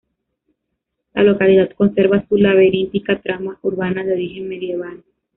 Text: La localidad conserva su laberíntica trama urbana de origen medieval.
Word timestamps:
La 1.13 1.21
localidad 1.21 1.69
conserva 1.77 2.25
su 2.27 2.35
laberíntica 2.35 3.21
trama 3.21 3.59
urbana 3.61 4.03
de 4.03 4.13
origen 4.13 4.49
medieval. 4.49 5.03